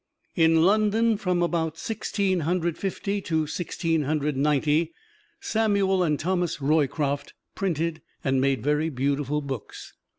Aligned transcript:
In 0.35 0.63
London, 0.63 1.15
from 1.15 1.43
about 1.43 1.77
Sixteen 1.77 2.39
Hundred 2.39 2.75
Fifty 2.75 3.21
to 3.21 3.45
Sixteen 3.45 4.01
Hundred 4.01 4.35
Ninety, 4.35 4.93
Samuel 5.39 6.01
and 6.01 6.19
Thomas 6.19 6.59
Roycroft 6.59 7.35
printed 7.53 8.01
and 8.23 8.41
made 8.41 8.63
very 8.63 8.89
beautiful 8.89 9.41
books. 9.41 9.93